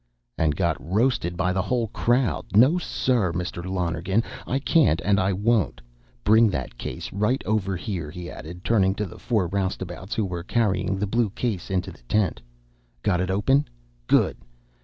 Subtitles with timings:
[0.35, 2.47] "And got roasted by the whole crowd!
[2.55, 3.63] No, sir, Mr.
[3.63, 4.23] Lonergan.
[4.47, 5.79] I can't, and I won't.
[6.23, 10.41] Bring that case right over here," he added, turning to the four roustabouts who were
[10.41, 12.41] carrying the blue case into the tent.
[13.03, 13.67] "Got it open?
[14.07, 14.37] Good!